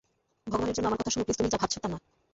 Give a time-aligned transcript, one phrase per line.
[0.47, 1.97] ভগবানের জন্য, আমার কথা শোনো প্লীজ, তুমি যা ভাবছো তা না।